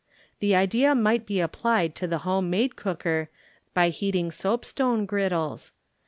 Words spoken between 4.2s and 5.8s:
soap stone eriddles.